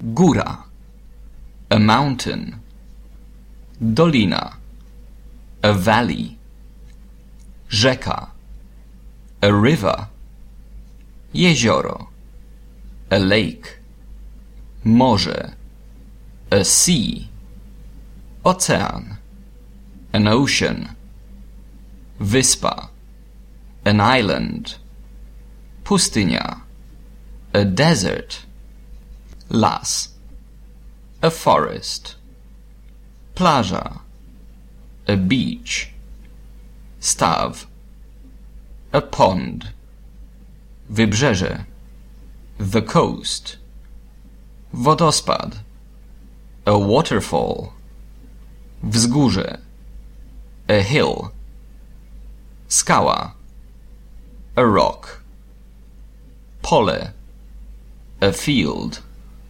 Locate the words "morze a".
14.84-16.64